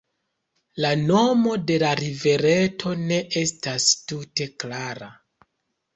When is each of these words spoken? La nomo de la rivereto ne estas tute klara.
La 0.85 0.93
nomo 1.01 1.53
de 1.71 1.77
la 1.83 1.91
rivereto 2.01 2.97
ne 3.05 3.21
estas 3.45 3.87
tute 4.13 4.49
klara. 4.65 5.15